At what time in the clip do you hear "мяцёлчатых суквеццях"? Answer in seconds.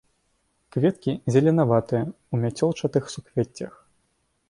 2.47-3.73